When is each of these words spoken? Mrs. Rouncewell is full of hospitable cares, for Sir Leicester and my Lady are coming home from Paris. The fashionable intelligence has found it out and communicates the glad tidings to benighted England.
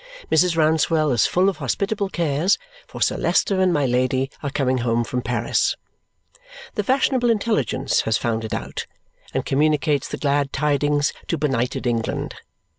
Mrs. 0.31 0.55
Rouncewell 0.57 1.11
is 1.13 1.27
full 1.27 1.47
of 1.47 1.57
hospitable 1.57 2.09
cares, 2.09 2.57
for 2.87 3.03
Sir 3.03 3.17
Leicester 3.17 3.61
and 3.61 3.71
my 3.71 3.85
Lady 3.85 4.31
are 4.41 4.49
coming 4.49 4.79
home 4.79 5.03
from 5.03 5.21
Paris. 5.21 5.75
The 6.73 6.81
fashionable 6.83 7.29
intelligence 7.29 8.01
has 8.01 8.17
found 8.17 8.43
it 8.43 8.51
out 8.51 8.87
and 9.31 9.45
communicates 9.45 10.07
the 10.07 10.17
glad 10.17 10.51
tidings 10.51 11.13
to 11.27 11.37
benighted 11.37 11.85
England. 11.85 12.33